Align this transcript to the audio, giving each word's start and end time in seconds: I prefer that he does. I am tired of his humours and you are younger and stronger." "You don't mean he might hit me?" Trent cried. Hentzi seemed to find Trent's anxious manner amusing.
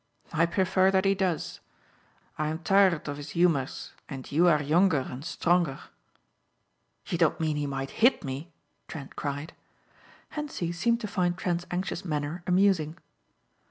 I 0.33 0.47
prefer 0.47 0.89
that 0.89 1.05
he 1.05 1.13
does. 1.13 1.59
I 2.35 2.47
am 2.47 2.57
tired 2.63 3.07
of 3.07 3.17
his 3.17 3.29
humours 3.37 3.93
and 4.09 4.31
you 4.31 4.47
are 4.47 4.59
younger 4.63 5.01
and 5.07 5.23
stronger." 5.23 5.79
"You 7.05 7.19
don't 7.19 7.39
mean 7.39 7.55
he 7.55 7.67
might 7.67 7.91
hit 8.01 8.23
me?" 8.23 8.49
Trent 8.87 9.15
cried. 9.15 9.53
Hentzi 10.29 10.71
seemed 10.71 11.01
to 11.01 11.07
find 11.07 11.37
Trent's 11.37 11.67
anxious 11.69 12.03
manner 12.03 12.41
amusing. 12.47 12.97